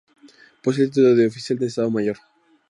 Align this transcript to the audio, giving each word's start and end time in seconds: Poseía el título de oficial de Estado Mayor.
Poseía 0.63 0.85
el 0.85 0.89
título 0.89 1.13
de 1.15 1.27
oficial 1.27 1.59
de 1.59 1.67
Estado 1.67 1.91
Mayor. 1.91 2.17